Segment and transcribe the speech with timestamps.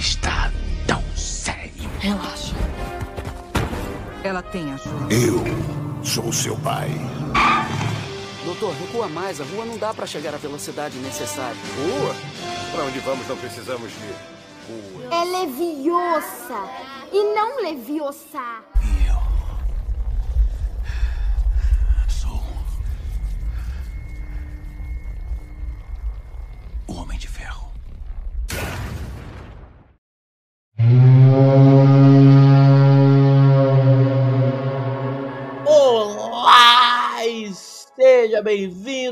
[0.00, 0.50] está
[0.86, 1.88] tão sério?
[2.00, 2.54] Relaxa.
[4.24, 5.14] Ela tem ajuda.
[5.14, 5.44] Eu
[6.02, 6.88] sou seu pai.
[8.44, 9.40] Doutor, recua mais.
[9.40, 11.56] A rua não dá para chegar à velocidade necessária.
[11.76, 12.16] Rua?
[12.72, 15.14] Para onde vamos não precisamos de rua.
[15.14, 16.68] É leviosa
[17.12, 18.64] e não leviosa.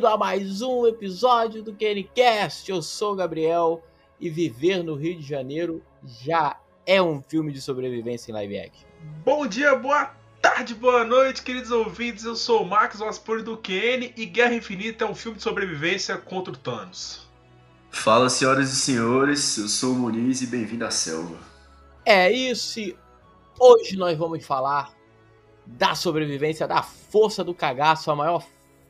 [0.09, 2.71] A mais um episódio do KNCast.
[2.71, 3.85] Eu sou o Gabriel
[4.19, 8.89] e viver no Rio de Janeiro já é um filme de sobrevivência em live action.
[9.23, 12.25] Bom dia, boa tarde, boa noite, queridos ouvintes.
[12.25, 16.17] Eu sou o Max Vaspor do QN e Guerra Infinita é um filme de sobrevivência
[16.17, 17.29] contra o Thanos.
[17.91, 21.37] Fala, senhoras e senhores, eu sou o Muniz e bem-vindo à selva.
[22.07, 22.97] É isso e
[23.61, 24.91] hoje nós vamos falar
[25.67, 28.43] da sobrevivência, da força do cagaço, a maior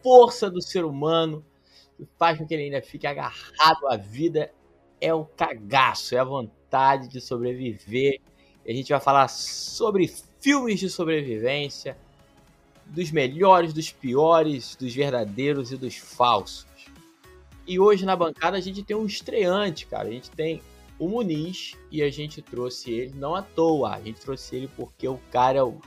[0.03, 1.45] força do ser humano
[1.97, 4.53] que faz com que ele ainda fique agarrado à vida
[5.01, 8.21] é o cagaço, é a vontade de sobreviver.
[8.65, 11.97] E a gente vai falar sobre filmes de sobrevivência,
[12.87, 16.67] dos melhores, dos piores, dos verdadeiros e dos falsos.
[17.67, 20.09] E hoje na bancada a gente tem um estreante, cara.
[20.09, 20.63] A gente tem
[20.99, 23.95] o Muniz e a gente trouxe ele não à toa.
[23.95, 25.81] A gente trouxe ele porque o cara é, o-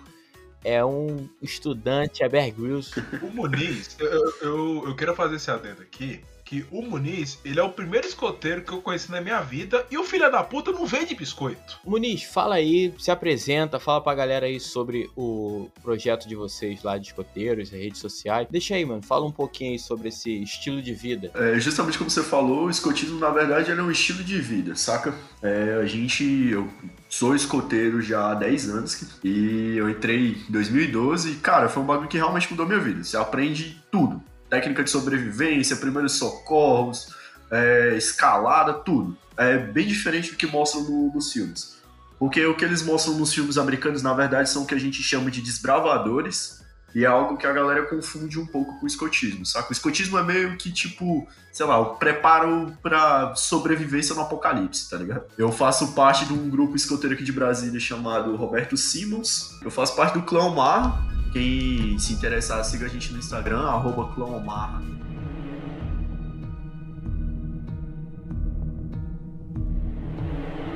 [0.63, 2.91] é um estudante, é Bear Grylls.
[3.21, 7.63] O Muniz, eu, eu, eu, quero fazer esse adendo aqui, que o Muniz, ele é
[7.63, 10.85] o primeiro escoteiro que eu conheci na minha vida e o filho da puta não
[10.85, 11.79] vende biscoito.
[11.85, 16.97] Muniz, fala aí, se apresenta, fala pra galera aí sobre o projeto de vocês lá
[16.97, 18.49] de escoteiros, redes sociais.
[18.51, 21.31] Deixa aí, mano, fala um pouquinho aí sobre esse estilo de vida.
[21.35, 25.15] É, justamente como você falou, o escotismo, na verdade, é um estilo de vida, saca?
[25.41, 26.49] É, a gente.
[26.51, 26.67] Eu
[27.07, 31.85] sou escoteiro já há 10 anos e eu entrei em 2012 e, cara, foi um
[31.85, 33.03] bagulho que realmente mudou minha vida.
[33.05, 34.21] Você aprende tudo.
[34.51, 37.07] Técnica de sobrevivência, primeiros socorros,
[37.49, 39.17] é, escalada, tudo.
[39.37, 41.77] É bem diferente do que mostram no- nos filmes.
[42.19, 45.01] Porque o que eles mostram nos filmes americanos, na verdade, são o que a gente
[45.01, 46.61] chama de desbravadores.
[46.93, 49.69] E é algo que a galera confunde um pouco com o escotismo, saca?
[49.69, 54.97] O escotismo é meio que, tipo, sei lá, o preparo pra sobrevivência no apocalipse, tá
[54.97, 55.23] ligado?
[55.37, 59.57] Eu faço parte de um grupo escoteiro aqui de Brasília chamado Roberto Simmons.
[59.63, 61.01] Eu faço parte do Clã Omar.
[61.31, 64.81] Quem se interessar, siga a gente no Instagram, arroba Clã Omar.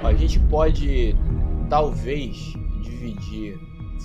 [0.01, 1.13] Ó, a gente pode,
[1.69, 2.37] talvez,
[2.81, 3.59] dividir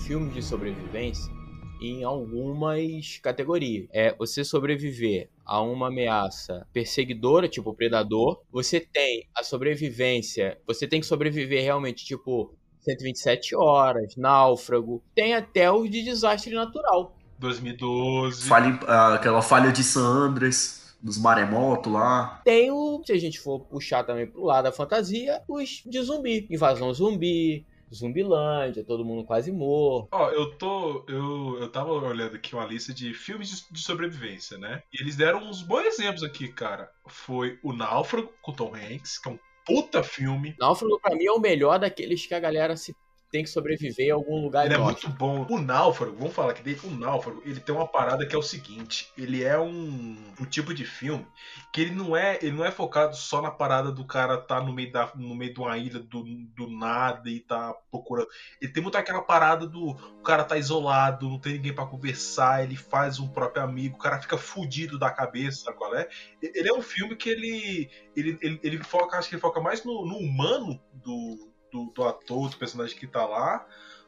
[0.05, 1.33] filmes de sobrevivência
[1.81, 3.87] em algumas categorias.
[3.93, 8.43] É você sobreviver a uma ameaça perseguidora, tipo predador.
[8.50, 15.03] Você tem a sobrevivência, você tem que sobreviver realmente, tipo 127 horas, náufrago.
[15.15, 17.17] Tem até os de desastre natural.
[17.39, 18.47] 2012.
[18.47, 22.41] Falha, ah, aquela falha de San Andres, dos maremotos lá.
[22.45, 26.47] Tem o, se a gente for puxar também pro lado da fantasia, os de zumbi.
[26.51, 30.09] Invasão zumbi, Zumbilândia, todo mundo quase morto.
[30.12, 31.05] Ó, eu tô.
[31.09, 34.83] Eu, eu tava olhando aqui uma lista de filmes de, de sobrevivência, né?
[34.93, 36.91] E eles deram uns bons exemplos aqui, cara.
[37.07, 39.39] Foi O Náufrago, com Tom Hanks, que é um
[39.70, 40.54] puta filme.
[40.58, 42.97] Náufrago, pra mim, é o melhor daqueles que a galera se
[43.31, 45.47] tem que sobreviver em algum lugar Ele é muito bom.
[45.49, 46.81] O Náufrago, vamos falar aqui dele.
[46.85, 50.75] O Náufrago, ele tem uma parada que é o seguinte: ele é um, um tipo
[50.75, 51.27] de filme
[51.73, 54.73] que ele não é ele não é focado só na parada do cara tá no
[54.73, 58.29] meio, da, no meio de uma ilha do, do nada e tá procurando.
[58.61, 62.65] Ele tem muito aquela parada do o cara tá isolado, não tem ninguém pra conversar,
[62.65, 66.09] ele faz um próprio amigo, o cara fica fudido da cabeça, sabe qual é?
[66.43, 69.85] Ele é um filme que ele ele, ele, ele foca, acho que ele foca mais
[69.85, 73.66] no, no humano do, do, do ator, do personagem que tá lá,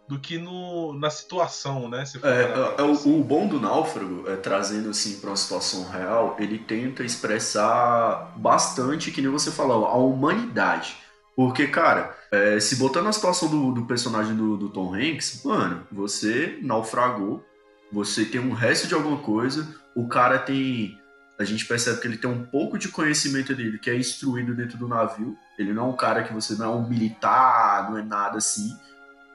[0.08, 2.04] do que no, na situação, né?
[2.22, 3.08] É, é, pensar.
[3.08, 8.34] o, o bom do Náufrago, é, trazendo assim para uma situação real, ele tenta expressar
[8.36, 10.96] bastante, que nem você falou, a humanidade.
[11.34, 15.86] Porque, cara, é, se botar na situação do, do personagem do, do Tom Hanks, mano,
[15.90, 17.44] você naufragou,
[17.90, 20.98] você tem um resto de alguma coisa, o cara tem.
[21.38, 24.78] A gente percebe que ele tem um pouco de conhecimento dele, que é instruído dentro
[24.78, 25.36] do navio.
[25.62, 28.76] Ele não é um cara que você não é um militar, não é nada assim.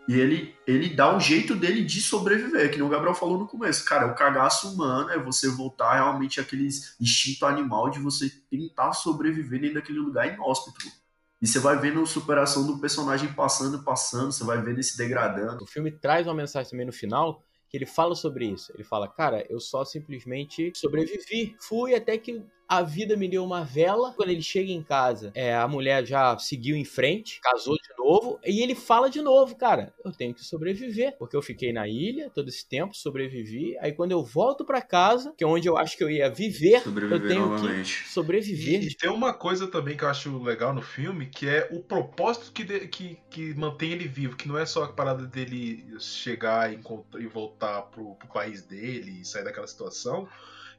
[0.08, 3.48] E ele, ele dá o jeito dele de sobreviver, que nem o Gabriel falou no
[3.48, 3.84] começo.
[3.84, 6.68] Cara, é o cagaço humano, é você voltar realmente àquele
[7.00, 10.86] instinto animal de você tentar sobreviver dentro daquele lugar inóspito.
[11.42, 14.98] E você vai vendo a superação do personagem passando, passando, você vai vendo ele se
[14.98, 15.64] degradando.
[15.64, 18.72] O filme traz uma mensagem também no final que ele fala sobre isso.
[18.74, 21.56] Ele fala, cara, eu só simplesmente sobrevivi.
[21.60, 24.14] Fui até que a vida me deu uma vela.
[24.16, 28.40] Quando ele chega em casa, é, a mulher já seguiu em frente, casou de novo,
[28.46, 32.30] e ele fala de novo, cara, eu tenho que sobreviver, porque eu fiquei na ilha
[32.34, 33.78] todo esse tempo, sobrevivi.
[33.80, 36.82] Aí quando eu volto para casa, que é onde eu acho que eu ia viver,
[36.82, 38.04] Sobreviver eu tenho novamente.
[38.04, 38.84] que sobreviver.
[38.84, 41.80] E, e tem uma coisa também que eu acho legal no filme, que é o
[41.82, 45.86] propósito que, de- que, que mantém ele vivo, que não é só a parada dele
[46.00, 46.80] chegar e,
[47.20, 50.28] e voltar pro, pro país dele e sair daquela situação,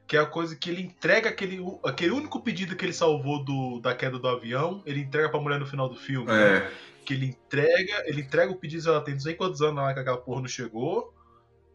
[0.09, 3.79] que é a coisa que ele entrega aquele, aquele único pedido que ele salvou do,
[3.79, 6.25] da queda do avião, ele entrega pra mulher no final do filme.
[6.25, 6.57] né?
[6.57, 6.71] É,
[7.05, 9.99] Que ele entrega, ele entrega o pedido, ela tem não sei quantos anos lá que
[9.99, 11.13] aquela porra não chegou.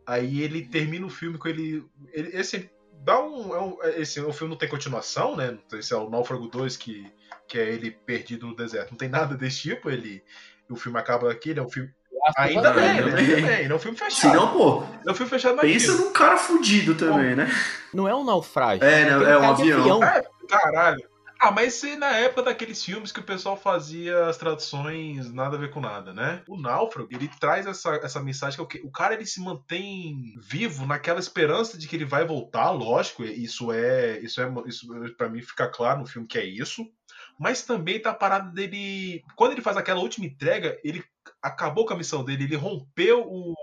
[0.05, 1.87] Aí ele termina o filme com ele.
[2.13, 2.69] ele- esse
[3.05, 5.57] dá um, é um- Esse o filme não tem continuação, né?
[5.73, 7.07] Esse é o Náufrago 2, que,
[7.47, 8.91] que é ele perdido no deserto.
[8.91, 9.89] Não tem nada desse tipo.
[9.89, 10.23] Ele,
[10.69, 11.89] o filme acaba aqui, ele é um filme.
[12.37, 13.13] Ainda bem, bem, ainda né?
[13.17, 13.35] bem.
[13.37, 14.35] Ainda bem, ele é um filme se fechado.
[14.35, 17.49] não, pô, É um filme fechado pensa num cara fudido também, né?
[17.95, 18.85] Não é um naufrágio.
[18.85, 20.05] É, ele é um cai de avião.
[20.05, 21.15] É, caralho.
[21.41, 25.57] Ah, mas isso aí na época daqueles filmes que o pessoal fazia as traduções nada
[25.57, 26.43] a ver com nada, né?
[26.49, 30.87] O Náufrago, ele traz essa, essa mensagem que é o cara, ele se mantém vivo
[30.87, 34.19] naquela esperança de que ele vai voltar, lógico, isso é...
[34.21, 34.87] Isso é isso
[35.19, 36.87] para mim fica claro no filme que é isso.
[37.39, 39.23] Mas também tá a parada dele...
[39.37, 41.05] Quando ele faz aquela última entrega, ele
[41.43, 43.55] acabou com a missão dele, ele rompeu o...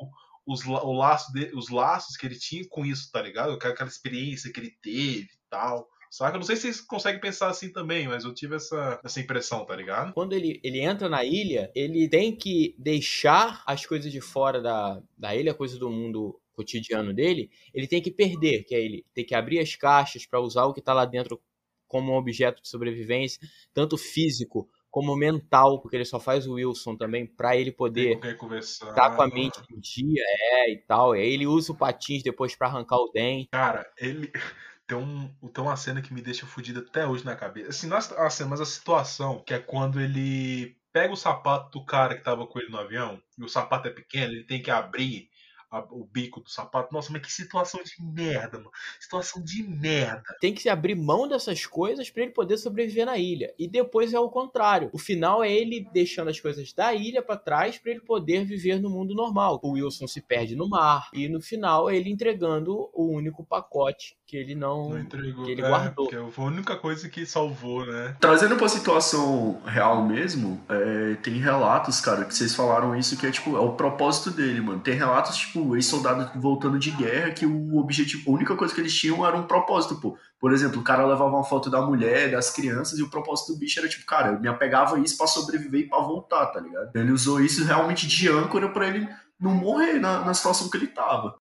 [0.51, 3.53] Os, o laço de, os laços que ele tinha com isso, tá ligado?
[3.53, 5.87] Aquela experiência que ele teve e tal.
[6.09, 6.35] Saca?
[6.35, 9.65] Eu não sei se vocês conseguem pensar assim também, mas eu tive essa, essa impressão,
[9.65, 10.11] tá ligado?
[10.11, 15.01] Quando ele, ele entra na ilha, ele tem que deixar as coisas de fora da,
[15.17, 19.25] da ilha, coisas do mundo cotidiano dele, ele tem que perder, que é ele tem
[19.25, 21.41] que abrir as caixas para usar o que tá lá dentro
[21.87, 23.39] como um objeto de sobrevivência,
[23.73, 28.93] tanto físico como mental, porque ele só faz o Wilson também para ele poder conversar.
[28.93, 31.15] tá com a mente em dia, é, e tal.
[31.15, 33.49] E aí ele usa o patins depois para arrancar o dente.
[33.51, 34.31] Cara, ele.
[34.87, 37.69] Tem, um, tem uma cena que me deixa fudido até hoje na cabeça.
[37.69, 41.85] Assim, não a cena, mas a situação, que é quando ele pega o sapato do
[41.85, 44.69] cara que tava com ele no avião, e o sapato é pequeno, ele tem que
[44.69, 45.29] abrir
[45.71, 46.93] a- o bico do sapato.
[46.93, 48.71] Nossa, mas que situação de merda, mano.
[48.99, 50.23] Situação de merda.
[50.41, 53.53] Tem que se abrir mão dessas coisas para ele poder sobreviver na ilha.
[53.57, 54.89] E depois é o contrário.
[54.93, 58.79] O final é ele deixando as coisas da ilha para trás para ele poder viver
[58.81, 59.59] no mundo normal.
[59.63, 64.17] O Wilson se perde no mar e no final é ele entregando o único pacote
[64.31, 65.43] que ele não, Não entregou.
[65.43, 66.07] que ele é, guardou.
[66.07, 68.15] porque foi a única coisa que salvou, né?
[68.17, 73.31] Trazendo pra situação real mesmo, é, tem relatos, cara, que vocês falaram isso, que é
[73.31, 74.79] tipo, é o propósito dele, mano.
[74.79, 78.97] Tem relatos, tipo, ex-soldados voltando de guerra, que o objetivo, a única coisa que eles
[78.97, 80.17] tinham era um propósito, pô.
[80.39, 83.59] Por exemplo, o cara levava uma foto da mulher, das crianças, e o propósito do
[83.59, 86.61] bicho era tipo, cara, eu me apegava a isso pra sobreviver e pra voltar, tá
[86.61, 86.89] ligado?
[86.95, 90.87] Ele usou isso realmente de âncora pra ele não morrer na, na situação que ele
[90.87, 91.35] tava.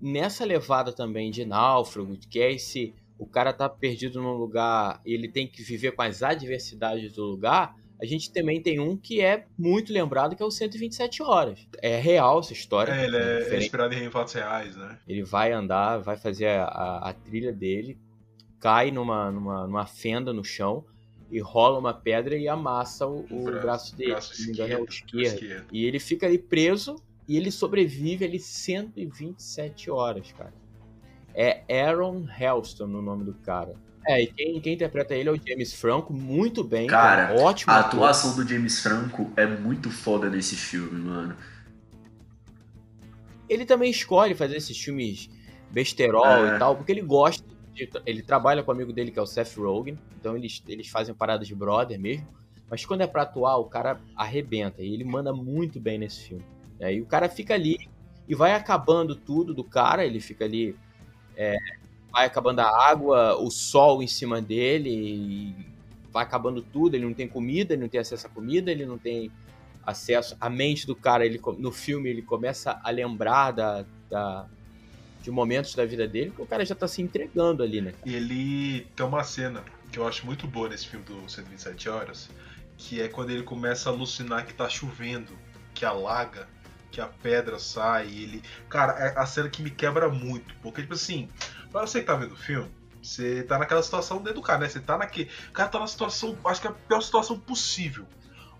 [0.00, 5.12] Nessa levada também de náufrago, que é esse o cara tá perdido num lugar e
[5.12, 9.20] ele tem que viver com as adversidades do lugar, a gente também tem um que
[9.20, 11.68] é muito lembrado, que é o 127 horas.
[11.82, 12.92] É real essa história.
[12.92, 14.98] É, ele é, é inspirado em fatos reais, né?
[15.06, 17.98] Ele vai andar, vai fazer a, a- a trilha dele,
[18.58, 20.82] cai numa, numa, numa fenda no chão
[21.30, 24.12] e rola uma pedra e amassa o, o Bra- braço dele.
[24.12, 25.20] Braço me engano, é o esquerdo.
[25.22, 25.42] esquerdo.
[25.44, 25.66] esquerdo.
[25.70, 26.96] E ele fica ali preso
[27.30, 30.52] e ele sobrevive ali 127 horas, cara.
[31.32, 33.74] É Aaron Helston o nome do cara.
[34.06, 36.86] É, e quem, quem interpreta ele é o James Franco, muito bem.
[36.88, 37.70] Cara, ótimo.
[37.72, 37.90] A ator.
[38.00, 41.36] atuação do James Franco é muito foda nesse filme, mano.
[43.48, 45.28] Ele também escolhe fazer esses filmes
[45.70, 46.56] besterol É.
[46.56, 47.44] e tal, porque ele gosta.
[47.72, 50.88] de- ele trabalha com o amigo dele que é o Seth Rogen, então eles, eles
[50.88, 52.26] fazem paradas de brother mesmo.
[52.68, 56.44] Mas quando é pra atuar, o cara arrebenta e ele manda muito bem nesse filme.
[56.80, 56.94] Né?
[56.94, 57.78] E o cara fica ali
[58.28, 60.76] e vai acabando tudo do cara, ele fica ali.
[61.36, 61.56] é,
[62.12, 65.54] vai acabando a água, o sol em cima dele,
[66.12, 66.94] vai acabando tudo.
[66.96, 69.30] Ele não tem comida, ele não tem acesso à comida, ele não tem
[69.84, 70.36] acesso.
[70.40, 74.48] A mente do cara, ele, no filme, ele começa a lembrar da, da-
[75.22, 77.94] de momentos da vida dele, que o cara já tá se entregando ali, né?
[78.04, 82.30] E ele tem uma cena que eu acho muito boa nesse filme do 127 Horas,
[82.76, 85.38] que é quando ele começa a alucinar que tá chovendo,
[85.74, 86.48] que alaga,
[86.90, 88.42] que a pedra sai, e ele.
[88.68, 90.54] Cara, é a cena que me quebra muito.
[90.62, 91.28] Porque, tipo assim,
[91.70, 92.70] pra você que tá vendo o filme,
[93.02, 94.68] você tá naquela situação dentro do cara, né?
[94.68, 95.30] Você tá naquele.
[95.48, 98.06] O cara tá na situação, acho que é a pior situação possível.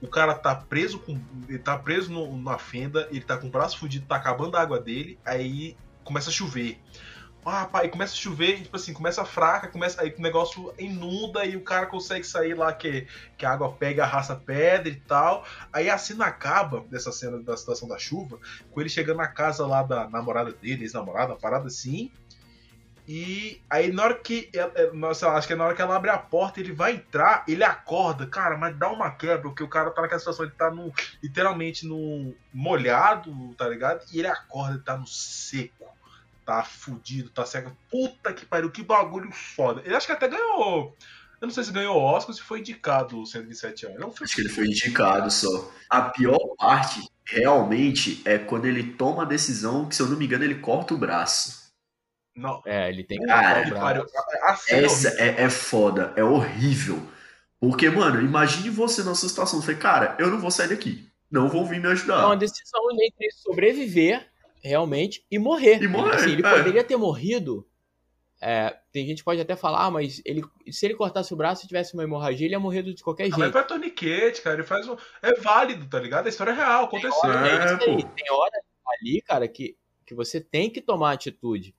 [0.00, 1.20] O cara tá preso com.
[1.48, 4.60] Ele tá preso no- na fenda, ele tá com o braço fudido, tá acabando a
[4.62, 6.80] água dele, aí começa a chover.
[7.44, 11.56] Ah, pai, começa a chover, tipo assim, começa fraca, começa aí o negócio inunda e
[11.56, 13.06] o cara consegue sair lá que,
[13.38, 15.46] que a água pega, arrasta pedra e tal.
[15.72, 18.38] Aí a cena acaba dessa cena da situação da chuva,
[18.70, 22.12] com ele chegando na casa lá da namorada dele, ex-namorada, parada assim.
[23.08, 24.50] E aí na hora que.
[24.92, 27.64] Nossa, acho que é na hora que ela abre a porta, ele vai entrar, ele
[27.64, 30.92] acorda, cara, mas dá uma quebra, porque o cara tá naquela situação, ele tá no,
[31.22, 34.04] literalmente no molhado, tá ligado?
[34.12, 35.86] E ele acorda, ele tá no seco.
[36.50, 37.70] Tá fudido, tá cego.
[37.88, 39.82] Puta que pariu, que bagulho foda.
[39.84, 40.96] Ele acho que até ganhou.
[41.40, 43.98] Eu não sei se ganhou Oscar ou se foi indicado o 127 anos.
[43.98, 45.70] Um filme Acho que ele foi indicado só.
[45.88, 50.24] A pior parte, realmente, é quando ele toma a decisão que, se eu não me
[50.24, 51.70] engano, ele corta o braço.
[52.34, 52.60] Não.
[52.66, 54.64] É, ele tem que cortar o braço.
[54.70, 57.00] é Essa é, é foda, é horrível.
[57.60, 59.60] Porque, mano, imagine você nessa situação.
[59.60, 61.08] Você fala, cara, eu não vou sair daqui.
[61.30, 62.34] Não vou vir me É uma ajudar.
[62.34, 64.29] decisão entre sobreviver,
[64.62, 65.82] realmente, e morrer.
[65.82, 66.50] E morrer, Assim, ele é.
[66.58, 67.66] poderia ter morrido.
[68.42, 71.64] é, tem gente que pode até falar, ah, mas ele, se ele cortasse o braço
[71.64, 73.52] e tivesse uma hemorragia, ele ia morrer de qualquer Ah, mas jeito.
[73.52, 74.96] pra torniquete, cara, ele faz um.
[75.22, 76.26] É válido, tá ligado?
[76.26, 77.12] A história é real, aconteceu.
[77.22, 77.84] hora- É É, pô.
[78.02, 78.52] Tem hora
[78.98, 79.76] ali, cara, que,
[80.06, 81.74] que você tem que tomar atitude.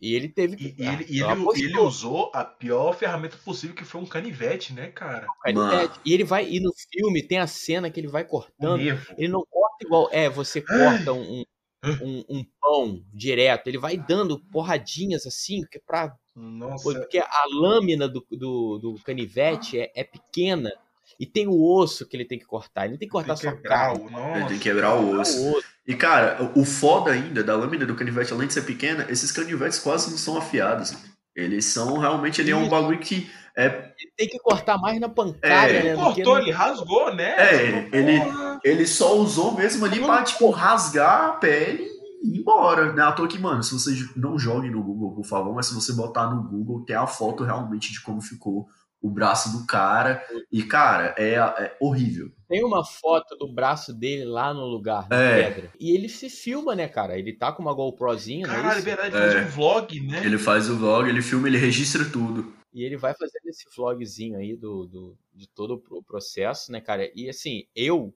[0.00, 0.74] E ele teve que.
[0.76, 4.06] E, e ele, e Ah, ele- ele usou a pior ferramenta possível, que foi um
[4.06, 5.28] canivete, né, cara?
[5.44, 6.00] Pede.
[6.04, 6.44] E ele vai.
[6.48, 8.80] E no filme tem a cena que ele vai cortando.
[8.80, 10.08] Ele não corta igual.
[10.10, 11.44] É, você corta um,
[11.84, 13.66] um, um pão direto.
[13.66, 16.82] Ele vai dando porradinhas assim, que é pra Nossa.
[16.82, 20.72] Porque a lâmina do, do, do canivete é, é pequena
[21.18, 22.84] e tem o osso que ele tem que cortar.
[22.84, 24.04] Ele não tem que cortar tem só carne.
[24.04, 24.36] o.
[24.36, 25.62] Ele tem que quebrar o osso.
[25.86, 29.78] E, cara, o foda ainda da lâmina do canivete, além de ser pequena, esses canivetes
[29.78, 30.94] quase não são afiados.
[31.34, 32.40] Eles são realmente.
[32.40, 33.30] Ele é um bagulho que.
[33.56, 35.88] É, Ele tem que cortar mais na pancada, É, né?
[35.90, 37.34] Ele cortou, no- ele rasgou, né?
[37.36, 38.60] É, Tipo, ele- porra.
[38.64, 41.86] ele só usou mesmo ali pra, tipo, rasgar a pele
[42.22, 42.92] e ir embora.
[42.92, 45.66] Não é à toa que, mano, se vocês não joguem no Google, por favor, mas
[45.66, 48.66] se você botar no Google, tem a foto realmente de como ficou
[49.02, 50.22] o braço do cara.
[50.50, 52.30] E, cara, é, é horrível.
[52.48, 55.42] Tem uma foto do braço dele lá no lugar, na É.
[55.50, 55.70] pedra.
[55.80, 57.18] E ele se filma, né, cara?
[57.18, 59.30] Ele tá com uma GoProzinha, não é Caralho, é verdade, É.
[59.32, 60.22] fez um vlog, né?
[60.24, 62.52] Ele faz o vlog, ele filma, ele registra tudo.
[62.72, 67.10] E ele vai fazendo esse vlogzinho aí do, do, de todo o processo, né, cara?
[67.14, 68.12] E assim, eu,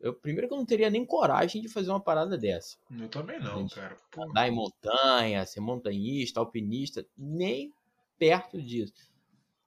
[0.00, 0.12] eu.
[0.12, 2.76] Primeiro que eu não teria nem coragem de fazer uma parada dessa.
[2.98, 3.96] Eu também não, Gente, cara.
[4.10, 4.26] Porra.
[4.28, 7.72] andar em montanha, ser montanhista, alpinista, nem
[8.18, 8.92] perto disso.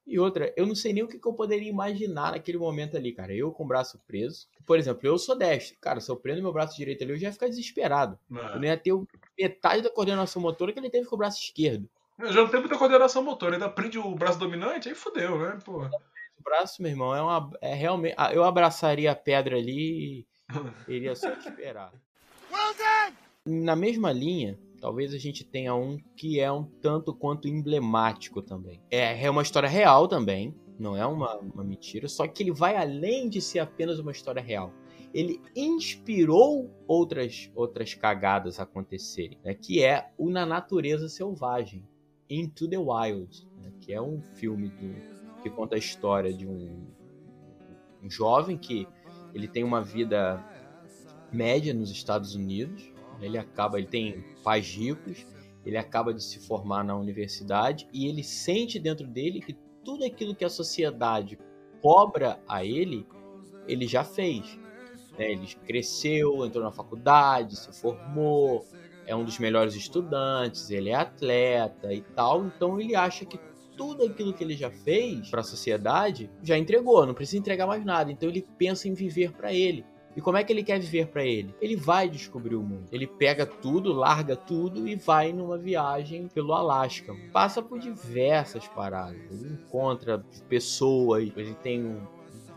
[0.08, 3.12] E outra, eu não sei nem o que, que eu poderia imaginar naquele momento ali,
[3.12, 3.34] cara.
[3.34, 4.48] Eu com o braço preso.
[4.64, 5.76] Por exemplo, eu sou destro.
[5.82, 8.20] Cara, se eu prendo meu braço direito ali, eu já ia ficar desesperado.
[8.30, 8.64] Eu Não.
[8.64, 9.08] ia ter o-
[9.40, 11.90] metade da coordenação motora que ele teve com o braço esquerdo.
[12.18, 15.58] Eu já não tenho muita coordenação motora, ainda prende o braço dominante, aí fudeu, né?
[15.64, 15.90] Porra.
[16.40, 17.52] O braço, meu irmão, é uma.
[17.62, 18.16] É realmente.
[18.18, 20.28] ah, Eu abraçaria a pedra ali e
[20.88, 21.92] iria só esperar.
[23.46, 28.82] Na mesma linha, talvez a gente tenha um que é um tanto quanto emblemático também.
[28.90, 32.76] É, é uma história real também, não é uma, uma mentira, só que ele vai
[32.76, 34.74] além de ser apenas uma história real.
[35.14, 39.54] Ele inspirou outras, outras cagadas a acontecerem, né?
[39.54, 41.88] que é o Na Natureza Selvagem,
[42.30, 43.72] Into the Wild, né?
[43.82, 46.88] que é um filme do, que conta a história de um,
[48.02, 48.88] um jovem que
[49.34, 50.44] ele tem uma vida
[51.32, 52.92] média nos Estados Unidos.
[53.22, 55.26] Ele acaba, ele tem pais ricos,
[55.66, 59.54] ele acaba de se formar na universidade e ele sente dentro dele que
[59.84, 61.38] tudo aquilo que a sociedade
[61.82, 63.06] cobra a ele,
[63.68, 64.58] ele já fez.
[65.18, 65.32] né?
[65.32, 68.66] Ele cresceu, entrou na faculdade, se formou,
[69.08, 73.40] é um dos melhores estudantes, ele é atleta e tal, então ele acha que
[73.78, 77.84] tudo aquilo que ele já fez para a sociedade já entregou, não precisa entregar mais
[77.84, 78.12] nada.
[78.12, 79.86] Então ele pensa em viver para ele.
[80.16, 81.54] E como é que ele quer viver para ele?
[81.60, 82.88] Ele vai descobrir o mundo.
[82.90, 87.14] Ele pega tudo, larga tudo e vai numa viagem pelo Alasca.
[87.34, 89.20] Passa por diversas paradas.
[89.30, 92.02] Ele encontra pessoas, ele tem um,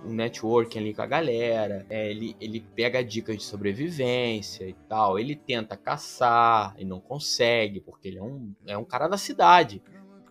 [0.05, 1.85] um networking ali com a galera.
[1.91, 5.19] é, ele, ele pega dicas de sobrevivência e tal.
[5.19, 9.83] Ele tenta caçar e não consegue, porque ele é um, é um cara da cidade.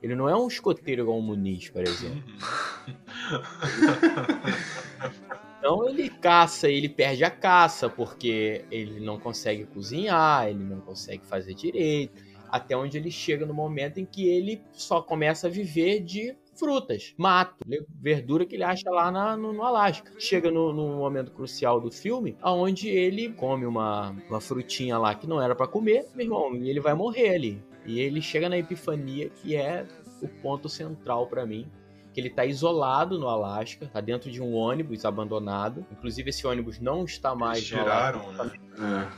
[0.01, 2.23] Ele não é um escoteiro igual o Muniz, por exemplo.
[5.59, 11.25] Então ele caça, ele perde a caça porque ele não consegue cozinhar, ele não consegue
[11.25, 16.01] fazer direito, até onde ele chega no momento em que ele só começa a viver
[16.01, 17.63] de frutas, mato,
[17.99, 20.11] verdura que ele acha lá na- no, no Alasca.
[20.19, 25.27] Chega no, no momento crucial do filme, aonde ele come uma, uma frutinha lá que
[25.27, 27.63] não era pra comer, meu irmão, e ele vai morrer ali.
[27.85, 29.85] E ele chega na epifania que é
[30.21, 31.67] o ponto central pra mim,
[32.13, 35.85] que ele tá isolado no Alasca, tá dentro de um ônibus abandonado.
[35.91, 38.51] Inclusive esse ônibus não está mais Eles tiraram, né?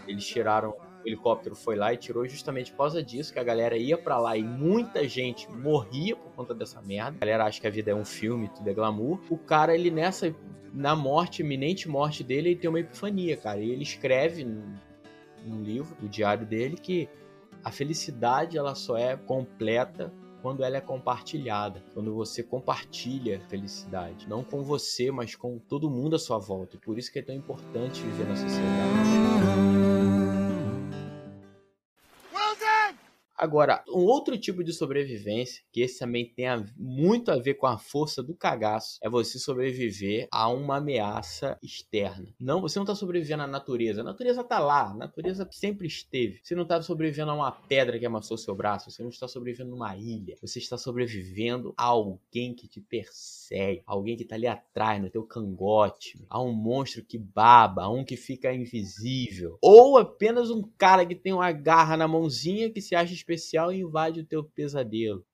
[0.06, 0.12] É.
[0.12, 3.78] Eles tiraram, o helicóptero foi lá e tirou justamente por causa disso, que a galera
[3.78, 7.18] ia pra lá e muita gente morria por conta dessa merda.
[7.18, 9.20] A galera acha que a vida é um filme, tudo é glamour.
[9.30, 10.36] O cara, ele nessa,
[10.74, 13.60] na morte, iminente morte dele, ele tem uma epifania, cara.
[13.60, 17.08] E ele escreve num, livro, o diário dele, que
[17.64, 24.44] A felicidade ela só é completa quando ela é compartilhada, quando você compartilha felicidade, não
[24.44, 26.78] com você, mas com todo mundo à sua volta.
[26.78, 30.19] E por isso que é tão importante viver na sociedade.
[33.42, 37.66] Agora, um outro tipo de sobrevivência, que esse também tem a- muito a ver com
[37.68, 42.28] a força do cagaço, é você sobreviver a uma ameaça externa.
[42.38, 44.02] Não, você não tá sobrevivendo à natureza.
[44.02, 46.42] A natureza tá lá, a natureza sempre esteve.
[46.44, 49.72] Você não tá sobrevivendo a uma pedra que amassou seu braço, você não está sobrevivendo
[49.72, 50.36] numa ilha.
[50.42, 55.24] Você está sobrevivendo a alguém que te persegue, alguém que tá ali atrás, no teu
[55.24, 61.06] cangote, a um monstro que baba, a um que fica invisível, ou apenas um cara
[61.06, 65.26] que tem uma garra na mãozinha que se acha especial invade o teu pesadelo.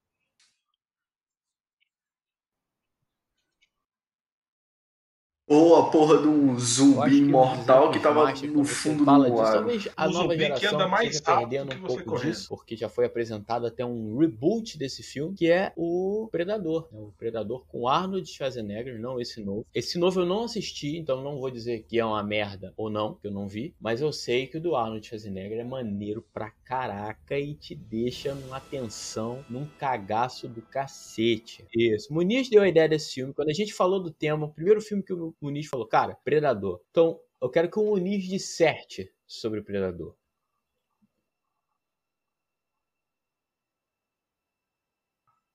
[5.48, 9.12] Ou a porra de um Eu zumbi que imortal os que tava no fundo do
[9.12, 9.36] lago.
[9.36, 12.32] Talvez a O nova zumbi que geração anda mais perdendo que um pouco correndo.
[12.32, 16.88] disso, porque já foi apresentado até um reboot desse filme, que é o Predador.
[16.92, 17.00] né?
[17.00, 19.66] O Predador com Arnold Schwarzenegger, não esse novo.
[19.74, 23.14] Esse novo eu não assisti, então não vou dizer que é uma merda ou não,
[23.14, 26.50] que eu não vi, mas eu sei que o do Arnold Schwarzenegger é maneiro pra
[26.64, 31.64] caraca e te deixa numa tensão, num cagaço do cacete.
[31.76, 32.12] Isso.
[32.12, 33.34] Muniz deu a ideia desse filme.
[33.34, 36.82] Quando a gente falou do tema, o primeiro filme que o Muniz falou, cara, Predador.
[36.90, 40.16] Então, eu quero que o Muniz disserte sobre o Predador.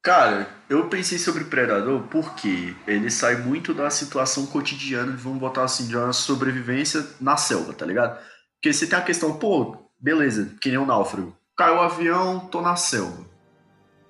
[0.03, 5.87] Cara, eu pensei sobre Predador porque ele sai muito da situação cotidiana vamos botar assim,
[5.87, 8.19] de uma sobrevivência na selva, tá ligado?
[8.55, 11.37] Porque você tem a questão, pô, beleza, que nem o náufrago.
[11.55, 13.27] Caiu o avião, tô na selva.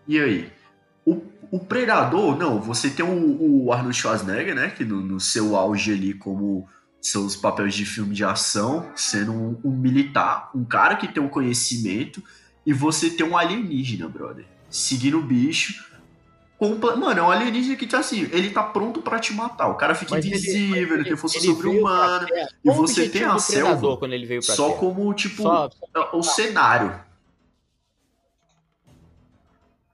[0.07, 0.53] E aí?
[1.50, 4.71] O, Predador, não, você tem o, o Arnold Schwarzenegger, né?
[4.71, 6.69] Que no, no seu auge ali, como
[7.00, 11.28] seus papéis de filme de ação, sendo um, um militar, um cara que tem um
[11.28, 12.23] conhecimento,
[12.64, 14.45] e você tem um alienígena, brother.
[14.69, 15.88] Seguindo o bicho.
[16.59, 19.69] Comple- Mano, é um alienígena que, tipo assim, ele tá pronto pra te matar.
[19.69, 22.26] O cara fica Mas ele- invisível, ele, tem força ele sobre-humana.
[22.62, 24.78] E você tem a selva quando ele veio pra Só Terra?
[24.78, 25.71] como, tipo, Só-
[26.13, 26.95] o cenário.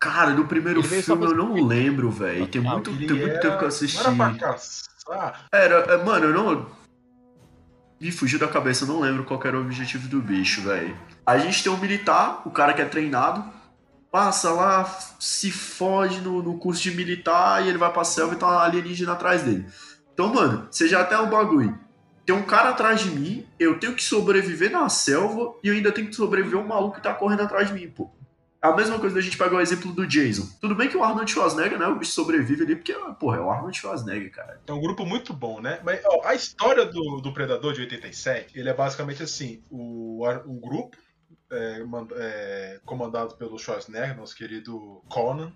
[0.06, 2.46] Cara, do primeiro filme eu não lembro, velho.
[2.46, 3.96] Tem Ah, muito, tem muito era- tempo que eu assisti.
[4.04, 5.46] Não era pra caçar.
[5.52, 6.66] Era, é, mano, eu não.
[8.00, 10.96] Me fugiu da cabeça, eu não lembro qual era o objetivo do bicho, velho.
[11.26, 13.42] A gente tem um militar, o cara que é treinado,
[14.12, 14.84] passa lá,
[15.18, 18.58] se foge no, no curso de militar e ele vai pra selva e tá um
[18.58, 19.66] alienígena atrás dele.
[20.12, 21.76] Então, mano, você já tem um bagulho.
[22.24, 25.90] Tem um cara atrás de mim, eu tenho que sobreviver na selva e eu ainda
[25.92, 28.10] tenho que sobreviver um maluco que tá correndo atrás de mim, pô.
[28.66, 30.48] A mesma coisa da gente pegar o exemplo do Jason.
[30.60, 31.86] Tudo bem que o Arnold Schwarzenegger, né?
[31.86, 34.60] O bicho sobrevive ali porque, porra, é o Arnold Schwarzenegger, cara.
[34.66, 35.80] É um grupo muito bom, né?
[35.84, 40.58] Mas ó, a história do, do Predador de 87, ele é basicamente assim: o, um
[40.58, 40.96] grupo
[41.52, 41.82] é,
[42.16, 45.52] é, comandado pelo Schwarzenegger, nosso querido Conan,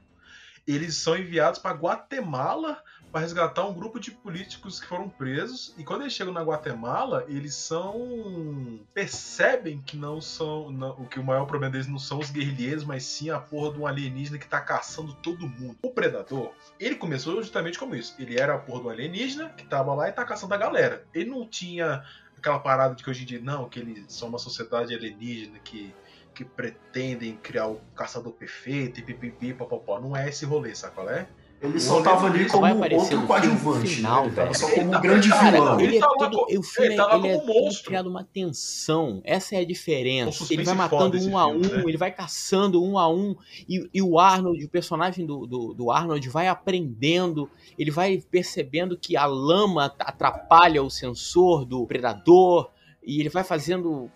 [0.64, 5.74] eles são enviados para Guatemala para resgatar um grupo de políticos que foram presos.
[5.76, 10.68] E quando eles chegam na Guatemala, eles são percebem que não são,
[10.98, 13.80] o que o maior problema deles não são os guerrilheiros, mas sim a porra de
[13.80, 15.76] um alienígena que tá caçando todo mundo.
[15.82, 18.14] O predador, ele começou justamente como isso.
[18.18, 21.04] Ele era a porra do alienígena que tava lá e tá caçando a galera.
[21.12, 22.04] Ele não tinha
[22.36, 25.92] aquela parada de que hoje em dia não, que eles são uma sociedade alienígena que
[26.32, 30.00] que pretendem criar o caçador perfeito e pipipi, papapó.
[30.00, 31.28] Não é esse rolê, sabe qual é?
[31.62, 34.26] Ele O só tava ali como vai aparecer outro coadjuvante, final, né?
[34.28, 35.80] Ele tava só como tá- um grande cara, vilão.
[35.80, 37.84] Ele Ele é todo, o filme ele lá ele é todo monstro.
[37.84, 39.20] criado uma tensão.
[39.24, 40.46] Essa é a Um diferença.
[40.50, 41.84] Ele vai matando um a um, filme, né?
[41.86, 43.36] ele vai caçando um a um.
[43.68, 48.96] E, e o Arnold, o personagem do, do, do Arnold, vai aprendendo, ele vai percebendo
[48.96, 52.70] que a lama atrapalha o sensor do predador.
[53.04, 54.10] E ele vai fazendo.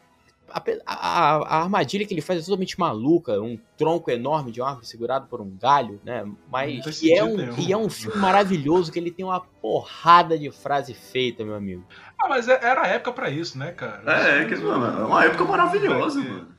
[0.55, 4.69] A, a- a armadilha que ele faz é totalmente maluca, um tronco enorme de uma
[4.69, 6.25] árvore segurado por um galho, né?
[6.51, 7.55] Mas e é, um, nenhum.
[7.59, 11.85] e é um filme maravilhoso que ele tem uma porrada de frase feita, meu amigo.
[12.21, 14.03] Ah, mas é- era a época pra isso, né, cara?
[14.29, 16.29] É, é, que, mano, é uma época maravilhosa, ter.
[16.29, 16.54] mano.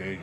[0.00, 0.20] Feio.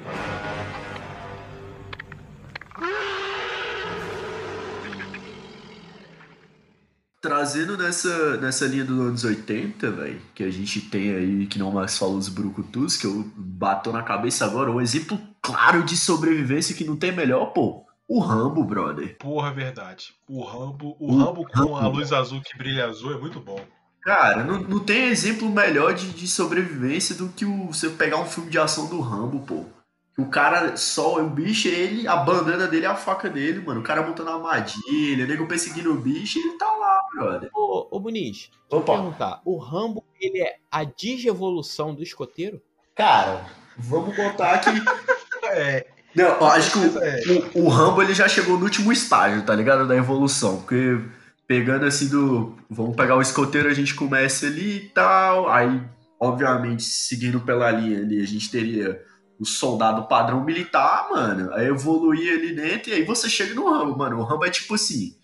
[7.21, 11.71] Trazendo nessa, nessa linha dos anos 80, velho, que a gente tem aí, que não
[11.71, 16.75] mais fala os brucutus, que eu bato na cabeça agora, um exemplo claro de sobrevivência
[16.75, 17.85] que não tem melhor, pô.
[18.07, 19.17] O Rambo, brother.
[19.17, 20.13] Porra, verdade.
[20.29, 21.97] O Rambo, o O Rambo com a Rambo.
[21.97, 23.59] luz azul que brilha azul é muito bom.
[24.07, 28.25] Cara, não, não tem exemplo melhor de, de sobrevivência do que o, você pegar um
[28.25, 29.65] filme de ação do Rambo, pô.
[30.17, 33.81] O cara só, o bicho, ele, a bandana dele é a faca dele, mano.
[33.81, 37.49] O cara montando armadilha, o nego perseguindo o bicho e ele tá lá, brother.
[37.53, 39.41] Ô, ô Muniz, deixa eu perguntar.
[39.43, 42.61] O Rambo, ele é a digievolução do escoteiro?
[42.95, 43.45] Cara,
[43.77, 44.69] vamos botar aqui.
[45.49, 47.21] É, Não, eu acho que o, é,
[47.55, 49.87] o, o Rambo ele já chegou no último estágio, tá ligado?
[49.87, 50.57] Da evolução.
[50.57, 50.99] Porque
[51.47, 52.55] pegando assim do.
[52.69, 55.49] Vamos pegar o escoteiro, a gente começa ali e tal.
[55.49, 55.81] Aí,
[56.19, 59.01] obviamente, seguindo pela linha ali, a gente teria
[59.39, 61.53] o soldado padrão militar, mano.
[61.53, 64.19] Aí evoluir ali dentro, e aí você chega no Rambo, mano.
[64.19, 65.15] O Rambo é tipo assim.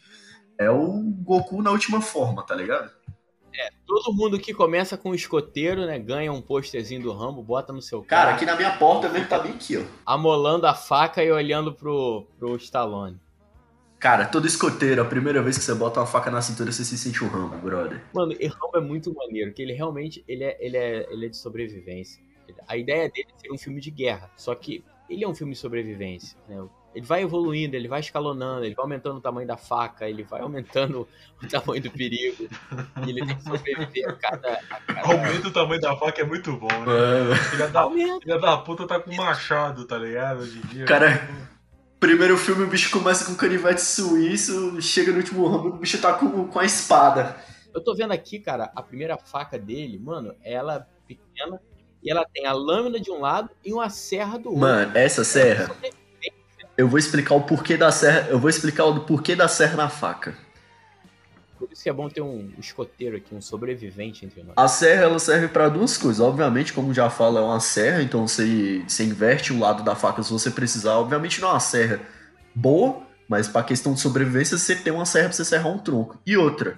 [0.57, 2.91] É o Goku na última forma, tá ligado?
[3.85, 5.99] Todo mundo que começa com o escoteiro, né?
[5.99, 9.27] Ganha um posterzinho do Rambo, bota no seu Cara, carro, aqui na minha porta mesmo
[9.27, 9.83] tá bem aqui, ó.
[10.05, 13.19] amolando a faca e olhando pro, pro Stallone.
[14.03, 16.97] Cara, todo escoteiro, a primeira vez que você bota uma faca na cintura, você se
[16.97, 18.01] sente um Rambo, brother.
[18.13, 21.29] Mano, e Rambo é muito maneiro, que ele realmente ele é, ele é, ele é
[21.29, 22.21] de sobrevivência.
[22.67, 25.53] A ideia dele é ser um filme de guerra, só que ele é um filme
[25.53, 26.61] de sobrevivência, né?
[26.93, 30.41] Ele vai evoluindo, ele vai escalonando, ele vai aumentando o tamanho da faca, ele vai
[30.41, 31.07] aumentando
[31.41, 32.49] o tamanho do perigo.
[33.07, 34.59] E ele tem que sobreviver a cada.
[34.69, 35.01] A cada...
[35.13, 37.35] aumenta o tamanho da faca é muito bom, né?
[37.49, 40.41] Filha da, filha da puta tá com machado, tá ligado?
[40.41, 40.85] Hoje em dia.
[40.85, 41.25] Cara,
[42.03, 46.11] primeiro filme o bicho começa com canivete suíço, chega no último Rambo, o bicho tá
[46.11, 47.37] com, com a espada.
[47.73, 51.61] Eu tô vendo aqui, cara, a primeira faca dele, mano, ela é pequena
[52.03, 54.59] e ela tem a lâmina de um lado e uma serra do outro.
[54.59, 55.73] Mano, essa serra,
[56.77, 59.87] eu vou explicar o porquê da serra, eu vou explicar o porquê da serra na
[59.87, 60.37] faca.
[61.63, 64.53] Por isso que é bom ter um escoteiro aqui, um sobrevivente entre nós.
[64.57, 66.19] A serra ela serve pra duas coisas.
[66.19, 70.21] Obviamente, como já fala, é uma serra, então você, você inverte o lado da faca
[70.21, 70.97] se você precisar.
[70.97, 72.01] Obviamente não é uma serra
[72.53, 76.19] boa, mas pra questão de sobrevivência você tem uma serra pra você serrar um tronco.
[76.25, 76.77] E outra,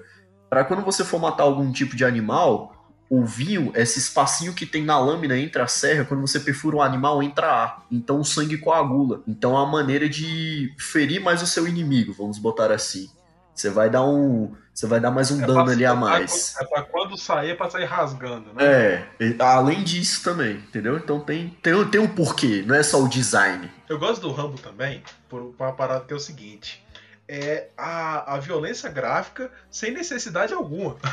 [0.51, 4.85] pra quando você for matar algum tipo de animal, o vinho, esse espacinho que tem
[4.85, 7.85] na lâmina entre a serra, quando você perfura um animal, entra ar.
[7.91, 9.23] Então o sangue coagula.
[9.27, 13.09] Então é uma maneira de ferir mais o seu inimigo, vamos botar assim.
[13.55, 14.53] Você vai dar um.
[14.73, 16.55] Você vai dar mais um É dano pra- ali a é mais.
[16.59, 18.65] É pra quando sair, é pra sair rasgando, né?
[18.65, 19.07] É,
[19.39, 20.97] além disso também, entendeu?
[20.97, 23.71] Então tem, tem, tem um porquê, não é só o design.
[23.87, 26.83] Eu gosto do Rambo também, por por uma parada que é o seguinte.
[27.27, 30.97] É a, a violência gráfica sem necessidade alguma.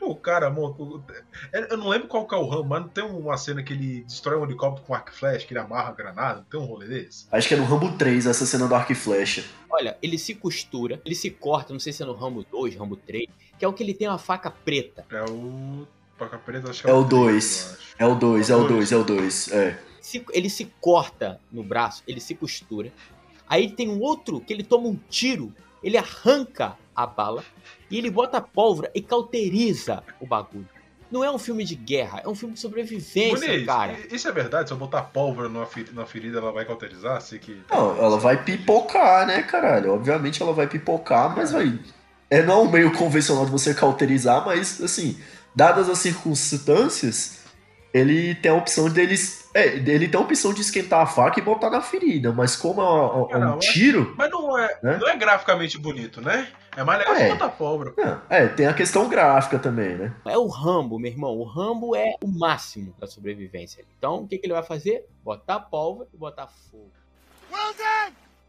[0.00, 0.82] o cara monta.
[0.82, 1.02] o-
[1.52, 4.04] Eu não lembro qual que é o Rambo, mas não tem uma cena que ele
[4.04, 6.64] destrói um helicóptero com arco e flecha, que ele amarra a granada, não tem um
[6.64, 7.26] rolê desse?
[7.30, 9.44] Acho que é no Rambo 3 essa cena do arco e flecha.
[9.70, 12.96] Olha, ele se costura, ele se corta, não sei se é no Rambo 2, Rambo
[12.96, 13.26] 3,
[13.58, 15.04] que é o que ele tem uma faca preta.
[15.10, 15.86] É o.
[16.18, 17.66] Paca Preta, acho que É o dois.
[17.66, 17.86] eu acho.
[17.98, 19.52] É o 2, é o 2, é o 2.
[19.52, 19.78] É.
[20.00, 22.90] Se- ele se corta no braço, ele se costura.
[23.46, 25.52] Aí tem um outro que ele toma um tiro,
[25.86, 27.44] ele arranca a bala
[27.88, 30.68] e ele bota pólvora e cauteriza o bagulho.
[31.08, 33.96] Não é um filme de guerra, é um filme de sobrevivência, Muniz, cara.
[34.10, 34.68] isso é verdade?
[34.68, 37.20] Se eu botar pólvora numa ferida, ela vai cauterizar?
[37.20, 37.62] Sei que.
[37.70, 39.94] Não, ela vai pipocar, né, caralho?
[39.94, 41.78] Obviamente ela vai pipocar, mas vai.
[42.28, 45.16] É não um meio convencional de você cauterizar, mas assim,
[45.54, 47.44] dadas as circunstâncias,
[47.94, 49.45] ele tem a opção deles.
[49.56, 52.80] É, ele tem a opção de esquentar a faca e botar na ferida, mas como
[52.82, 54.14] é um, é Cara, um tiro.
[54.18, 54.98] Mas não é, Né?
[55.00, 56.48] não é graficamente bonito, né?
[56.76, 57.28] É mais legal É.
[57.30, 57.94] botar pólvora.
[57.96, 60.14] não, É, tem a questão gráfica também, né?
[60.26, 61.34] É o Rambo, meu irmão.
[61.38, 63.82] O Rambo é o máximo da sobrevivência.
[63.96, 65.06] Então, o que, que ele vai fazer?
[65.24, 66.90] Botar pólvora e botar fogo.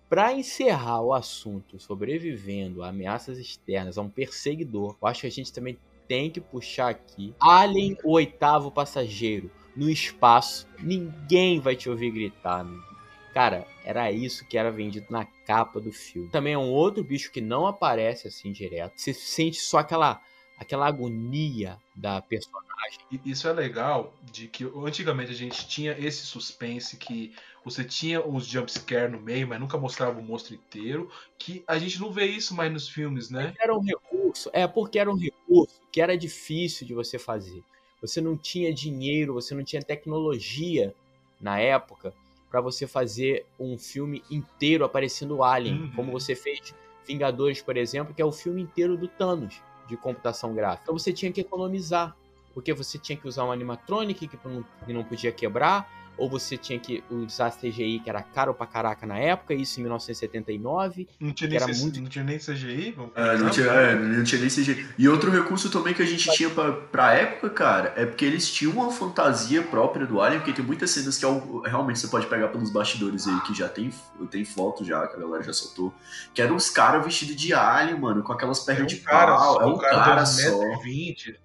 [0.10, 5.32] Pra encerrar o assunto sobrevivendo a ameaças externas a um perseguidor, eu acho que a
[5.32, 10.68] gente também tem que puxar aqui Alien, o oitavo passageiro, no espaço.
[10.80, 12.64] Ninguém vai te ouvir gritar.
[12.64, 12.78] Né?
[13.34, 16.30] Cara, era isso que era vendido na capa do filme.
[16.30, 18.94] Também é um outro bicho que não aparece assim direto.
[18.98, 20.20] Você sente só aquela,
[20.58, 22.68] aquela agonia da personagem.
[23.24, 28.48] Isso é legal de que antigamente a gente tinha esse suspense que você tinha os
[28.48, 31.12] jumpscare no meio, mas nunca mostrava o monstro inteiro.
[31.38, 33.54] Que a gente não vê isso mais nos filmes, né?
[33.60, 37.64] Era um recurso, é porque era um recurso que era difícil de você fazer.
[38.02, 40.94] Você não tinha dinheiro, você não tinha tecnologia
[41.42, 42.14] na época
[42.50, 45.92] para você fazer um filme inteiro aparecendo Alien, Uhum.
[45.96, 46.74] como você fez
[47.06, 50.82] Vingadores, por exemplo, que é o filme inteiro do Thanos de computação gráfica.
[50.84, 52.14] Então você tinha que economizar,
[52.54, 56.58] porque você tinha que usar um animatronic que não, que não podia quebrar, ou você
[56.58, 61.08] tinha que usar CGI que era caro pra caraca na época, isso em 1979.
[61.20, 62.96] Não tinha, nem, era C- muito- não tinha nem CGI?
[63.16, 64.86] É, não tinha, é, não tinha nem CG.
[64.98, 68.50] E outro recurso também que a gente tinha pra, pra época, cara, é porque eles
[68.52, 72.08] tinham uma fantasia própria do Alien, porque tem muitas cenas que é o- realmente você
[72.08, 73.92] pode pegar pelos bastidores aí, que já tem,
[74.30, 75.94] tem foto já, que a galera já soltou,
[76.34, 79.36] que eram os caras vestidos de Alien, mano, com aquelas É pernas um de cara
[79.36, 79.62] pau.
[79.62, 80.60] é um cara, de só.
[80.60, 81.36] 1,20m.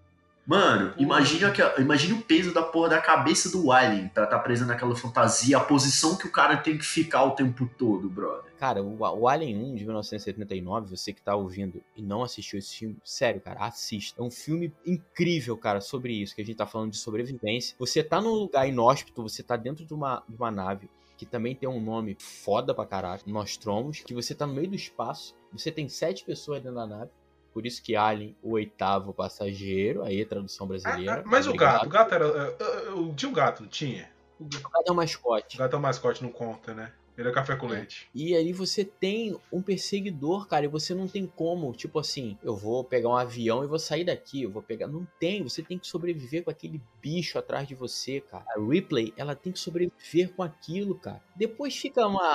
[0.45, 4.43] Mano, imagina, que, imagina o peso da porra da cabeça do Alien pra estar tá
[4.43, 8.53] preso naquela fantasia, a posição que o cara tem que ficar o tempo todo, brother.
[8.59, 12.77] Cara, o, o Alien 1 de 1979, você que tá ouvindo e não assistiu esse
[12.77, 14.21] filme, sério, cara, assista.
[14.21, 17.77] É um filme incrível, cara, sobre isso, que a gente tá falando de sobrevivência.
[17.79, 21.55] Você tá num lugar inóspito, você tá dentro de uma, de uma nave que também
[21.55, 25.71] tem um nome foda pra caralho, Nostromos, que você tá no meio do espaço, você
[25.71, 27.13] tem sete pessoas dentro da nave,
[27.53, 31.21] por isso que Alien, o oitavo passageiro, aí a tradução brasileira.
[31.21, 31.75] Ah, mas obrigado.
[31.75, 32.25] o gato, o gato era.
[32.25, 34.11] Eu, eu, tinha um gato, não tinha?
[34.39, 35.57] O gato é um mascote.
[35.57, 36.93] O gato é um mascote, não conta, né?
[37.17, 38.09] Ele é café com leite.
[38.15, 42.57] E aí você tem um perseguidor, cara, e você não tem como, tipo assim, eu
[42.57, 44.87] vou pegar um avião e vou sair daqui, eu vou pegar.
[44.87, 48.45] Não tem, você tem que sobreviver com aquele bicho atrás de você, cara.
[48.57, 51.23] A Ripley, ela tem que sobreviver com aquilo, cara.
[51.37, 52.35] Depois fica uma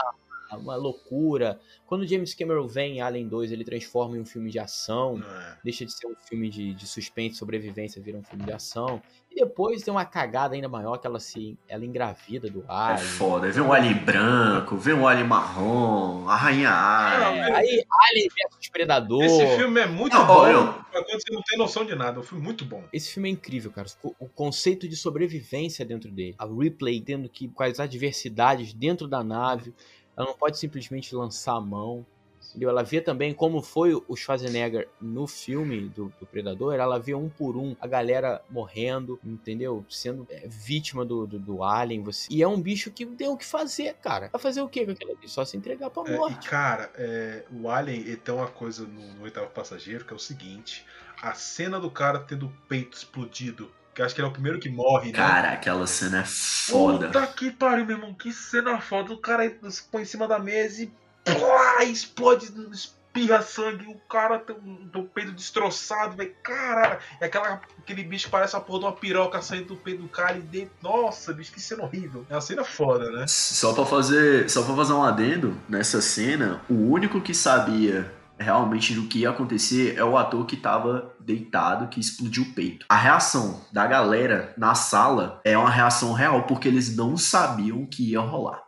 [0.55, 1.59] uma loucura.
[1.85, 5.21] Quando o James Cameron vem em Alien 2, ele transforma em um filme de ação,
[5.21, 5.57] é.
[5.63, 9.01] deixa de ser um filme de, de suspense, sobrevivência, vira um filme de ação.
[9.31, 13.05] E depois tem uma cagada ainda maior que ela se ela engravida do Alien.
[13.05, 17.43] É foda, vê um Alien branco, vê um Alien marrom, a Rainha Alien.
[17.43, 19.23] É, aí Alien versus Predador.
[19.23, 20.73] Esse filme é muito não, bom, eu...
[20.91, 22.83] quando você não tem noção de nada, é um filme muito bom.
[22.91, 23.87] Esse filme é incrível, cara.
[24.19, 26.35] O conceito de sobrevivência dentro dele.
[26.37, 29.73] A replay tendo que, com as adversidades dentro da nave
[30.17, 32.05] ela não pode simplesmente lançar a mão.
[32.49, 32.69] Entendeu?
[32.69, 36.75] Ela vê também como foi o Schwarzenegger no filme do, do, Predador.
[36.75, 39.85] Ela vê um por um a galera morrendo, entendeu?
[39.89, 42.01] Sendo é, vítima do, do, do, Alien.
[42.03, 42.27] Você...
[42.31, 44.29] E é um bicho que tem o que fazer, cara.
[44.31, 45.33] Vai fazer o quê com aquela bicho?
[45.33, 46.47] Só se entregar pra morte.
[46.47, 50.19] É, cara, é, o Alien tem uma coisa no, no Oitavo Passageiro que é o
[50.19, 50.85] seguinte:
[51.21, 54.59] a cena do cara tendo o peito explodido que acho que ele é o primeiro
[54.59, 55.17] que morre, né?
[55.17, 57.07] Cara, aquela cena é foda.
[57.07, 58.13] Puta que pariu, meu irmão.
[58.13, 59.11] Que cena foda.
[59.11, 59.51] O cara
[59.91, 60.91] põe em cima da mesa e
[61.25, 63.87] plá, explode, espirra sangue.
[63.87, 66.31] O cara tem o peito destroçado, velho.
[66.43, 66.99] Caralho.
[67.19, 70.09] É aquela, aquele bicho que parece a porra de uma piroca saindo do peito do
[70.09, 70.75] cara e dentro.
[70.83, 72.23] Nossa, bicho, que cena horrível.
[72.29, 73.25] É uma cena foda, né?
[73.27, 78.93] Só pra fazer, só pra fazer um adendo nessa cena, o único que sabia realmente
[78.93, 82.85] do que ia acontecer é o ator que estava deitado, que explodiu o peito.
[82.89, 88.11] A reação da galera na sala é uma reação real, porque eles não sabiam que
[88.11, 88.67] ia rolar.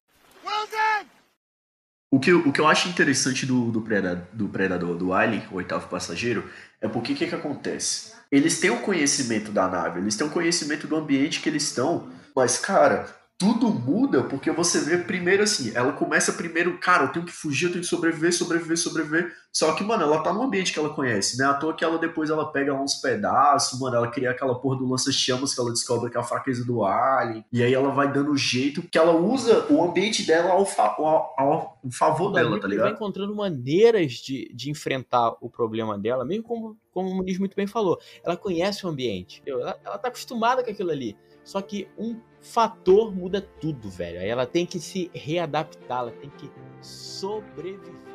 [2.11, 5.57] O que, o que eu acho interessante do, do, predador, do Predador, do Alien, o
[5.57, 6.49] oitavo passageiro,
[6.81, 8.13] é porque o que, que acontece?
[8.31, 12.09] Eles têm o conhecimento da nave, eles têm o conhecimento do ambiente que eles estão,
[12.35, 13.07] mas, cara,
[13.39, 17.67] tudo muda porque você vê primeiro assim, ela começa primeiro, cara, eu tenho que fugir,
[17.67, 19.33] eu tenho que sobreviver, sobreviver, sobreviver.
[19.51, 21.45] Só que, mano, ela tá no ambiente que ela conhece, né?
[21.45, 24.87] À toa que ela depois ela pega uns pedaços, mano, ela cria aquela porra do
[24.87, 27.45] lança-chamas que ela descobre que é a fraqueza do alien.
[27.51, 31.33] E aí ela vai dando jeito que ela usa o ambiente dela ao, fa ao,
[31.37, 32.87] ao favor dela, tá ligado?
[32.87, 37.39] Ela vai encontrando maneiras de, de enfrentar o problema dela, mesmo como, como o Muniz
[37.39, 37.97] muito bem falou.
[38.21, 41.15] Ela conhece o ambiente, ela, ela tá acostumada com aquilo ali.
[41.49, 44.19] Só que um fator muda tudo, velho.
[44.19, 46.47] Ela tem que se readaptar, ela tem que
[46.79, 48.08] sobreviver.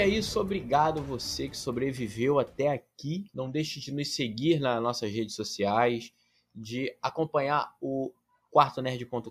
[0.00, 3.26] É isso, obrigado você que sobreviveu até aqui.
[3.34, 6.10] Não deixe de nos seguir nas nossas redes sociais,
[6.54, 8.10] de acompanhar o
[8.50, 9.28] quartonerd.com.br,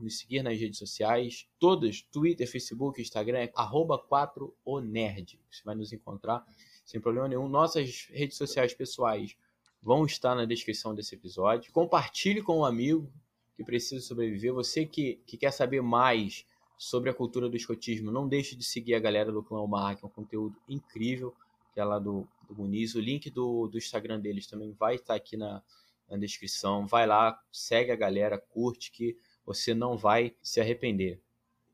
[0.00, 5.38] nos seguir nas redes sociais, todas, Twitter, Facebook, Instagram, é arroba 4onerd.
[5.48, 6.44] Você vai nos encontrar
[6.84, 7.48] sem problema nenhum.
[7.48, 9.36] Nossas redes sociais pessoais
[9.80, 11.72] vão estar na descrição desse episódio.
[11.72, 13.08] Compartilhe com um amigo
[13.54, 14.52] que precisa sobreviver.
[14.52, 16.44] Você que, que quer saber mais
[16.80, 18.10] sobre a cultura do escotismo.
[18.10, 21.34] Não deixe de seguir a galera do Clã Omar, que é um conteúdo incrível,
[21.74, 22.94] que é lá do, do Muniz.
[22.94, 25.62] O link do, do Instagram deles também vai estar aqui na,
[26.08, 26.86] na descrição.
[26.86, 29.14] Vai lá, segue a galera, curte, que
[29.44, 31.20] você não vai se arrepender.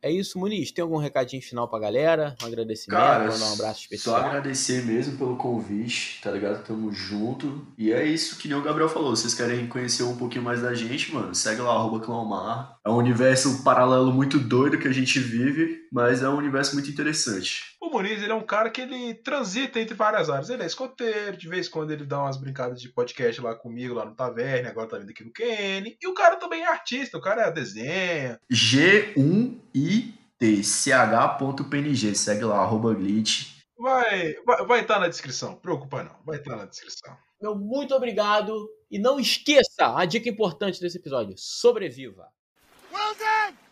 [0.07, 0.71] É isso, Muniz.
[0.71, 2.37] Tem algum recadinho final pra galera?
[2.41, 4.21] Um agradecimento, Cara, mandar um abraço especial.
[4.21, 6.65] Só agradecer mesmo pelo convite, tá ligado?
[6.65, 7.67] Tamo junto.
[7.77, 9.17] E é isso que nem o Gabriel falou.
[9.17, 11.35] Vocês querem conhecer um pouquinho mais da gente, mano?
[11.35, 12.79] Segue lá, arroba Clãomar.
[12.87, 16.89] É um universo paralelo muito doido que a gente vive, mas é um universo muito
[16.89, 17.76] interessante.
[17.87, 20.51] O Muniz, ele é um cara que ele transita entre várias áreas.
[20.51, 23.95] Ele é escoteiro, de vez em quando ele dá umas brincadas de podcast lá comigo,
[23.95, 25.97] lá no Taverne, agora tá vindo aqui no QN.
[26.03, 28.41] E o cara também é artista, o cara é desenha.
[28.53, 33.55] G1IT, ch.png, segue lá, arroba glitch.
[33.79, 37.17] Vai, vai, vai estar tá na descrição, preocupa não, vai estar tá na descrição.
[37.41, 42.27] Meu muito obrigado e não esqueça a dica importante desse episódio: sobreviva.
[42.93, 43.66] Well done!